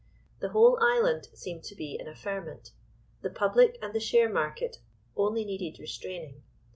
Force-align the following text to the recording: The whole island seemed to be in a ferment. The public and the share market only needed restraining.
The 0.39 0.49
whole 0.49 0.79
island 0.81 1.27
seemed 1.35 1.61
to 1.65 1.75
be 1.75 1.95
in 1.99 2.07
a 2.07 2.15
ferment. 2.15 2.71
The 3.21 3.29
public 3.29 3.77
and 3.83 3.93
the 3.93 3.99
share 3.99 4.33
market 4.33 4.77
only 5.15 5.45
needed 5.45 5.79
restraining. 5.79 6.41